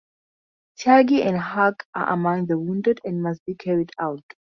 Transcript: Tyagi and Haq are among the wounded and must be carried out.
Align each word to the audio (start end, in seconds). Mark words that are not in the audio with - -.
Tyagi 0.79 1.21
and 1.23 1.37
Haq 1.37 1.85
are 1.93 2.09
among 2.11 2.47
the 2.47 2.57
wounded 2.57 2.99
and 3.05 3.21
must 3.21 3.45
be 3.45 3.53
carried 3.53 3.91
out. 3.99 4.23